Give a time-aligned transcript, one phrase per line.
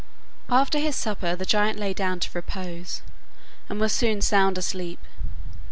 [0.49, 3.03] After his supper the giant lay down to repose,
[3.69, 4.97] and was soon sound asleep.